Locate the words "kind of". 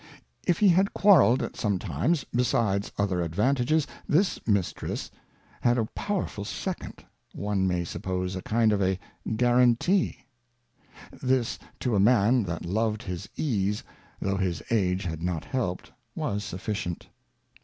8.41-8.81